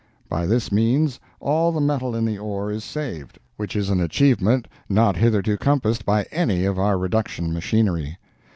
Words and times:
By 0.27 0.47
this 0.47 0.71
means, 0.71 1.19
all 1.39 1.71
the 1.71 1.79
metal 1.79 2.15
in 2.15 2.25
the 2.25 2.39
ore 2.39 2.71
is 2.71 2.83
saved, 2.83 3.37
which 3.55 3.75
is 3.75 3.91
an 3.91 3.99
achievement 3.99 4.67
not 4.89 5.15
hitherto 5.15 5.57
compassed 5.57 6.05
by 6.05 6.23
any 6.31 6.65
of 6.65 6.79
our 6.79 6.97
reduction 6.97 7.53
machinery. 7.53 8.17